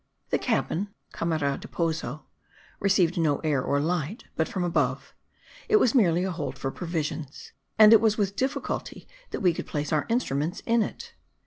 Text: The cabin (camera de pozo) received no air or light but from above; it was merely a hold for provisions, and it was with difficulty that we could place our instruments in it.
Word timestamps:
The 0.31 0.39
cabin 0.39 0.89
(camera 1.13 1.59
de 1.61 1.67
pozo) 1.67 2.25
received 2.79 3.19
no 3.19 3.37
air 3.43 3.61
or 3.61 3.79
light 3.79 4.23
but 4.35 4.47
from 4.47 4.63
above; 4.63 5.13
it 5.69 5.75
was 5.75 5.93
merely 5.93 6.23
a 6.23 6.31
hold 6.31 6.57
for 6.57 6.71
provisions, 6.71 7.51
and 7.77 7.93
it 7.93 8.01
was 8.01 8.17
with 8.17 8.35
difficulty 8.35 9.07
that 9.29 9.41
we 9.41 9.53
could 9.53 9.67
place 9.67 9.93
our 9.93 10.07
instruments 10.09 10.63
in 10.65 10.81
it. 10.81 11.13